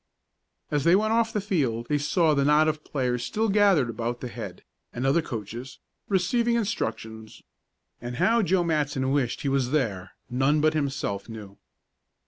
As 0.71 0.83
they 0.83 0.95
went 0.95 1.13
off 1.13 1.31
the 1.31 1.39
field 1.39 1.85
they 1.87 1.99
saw 1.99 2.33
the 2.33 2.43
knot 2.43 2.67
of 2.67 2.83
players 2.83 3.23
still 3.23 3.49
gathered 3.49 3.87
about 3.87 4.19
the 4.19 4.29
head, 4.29 4.63
and 4.91 5.05
other 5.05 5.21
coaches, 5.21 5.77
receiving 6.09 6.55
instructions, 6.55 7.43
and 8.01 8.15
how 8.15 8.41
Joe 8.41 8.63
Matson 8.63 9.11
wished 9.11 9.41
he 9.41 9.47
was 9.49 9.69
there 9.69 10.13
none 10.27 10.59
but 10.59 10.73
himself 10.73 11.29
knew. 11.29 11.59